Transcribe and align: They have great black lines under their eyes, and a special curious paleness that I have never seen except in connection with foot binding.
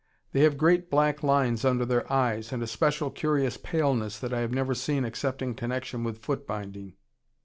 They 0.31 0.39
have 0.39 0.57
great 0.57 0.89
black 0.89 1.21
lines 1.21 1.63
under 1.63 1.85
their 1.85 2.11
eyes, 2.11 2.51
and 2.51 2.63
a 2.63 2.65
special 2.65 3.11
curious 3.11 3.55
paleness 3.57 4.17
that 4.17 4.33
I 4.33 4.39
have 4.39 4.51
never 4.51 4.73
seen 4.73 5.05
except 5.05 5.43
in 5.43 5.53
connection 5.53 6.03
with 6.03 6.23
foot 6.23 6.47
binding. 6.47 6.95